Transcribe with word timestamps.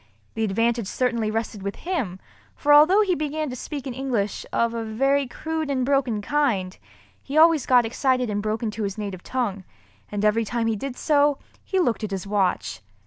The 0.33 0.43
advantage 0.43 0.87
certainly 0.87 1.29
rested 1.29 1.61
with 1.61 1.75
him, 1.75 2.19
for 2.55 2.73
although 2.73 3.01
he 3.01 3.13
began 3.13 3.51
to 3.51 3.55
speak 3.55 3.85
in 3.85 3.93
English, 3.93 4.47
of 4.51 4.73
a 4.73 4.83
very 4.83 5.27
crude 5.27 5.69
and 5.69 5.85
broken 5.85 6.23
kind, 6.23 6.75
he 7.21 7.37
always 7.37 7.67
got 7.67 7.85
excited 7.85 8.27
and 8.27 8.41
broke 8.41 8.63
into 8.63 8.81
his 8.81 8.97
native 8.97 9.21
tongue—and 9.21 10.25
every 10.25 10.43
time 10.43 10.65
he 10.65 10.75
did 10.75 10.97
so, 10.97 11.37
he 11.63 11.77
looked 11.79 12.03
at 12.03 12.09
his 12.09 12.25
watch. 12.25 12.81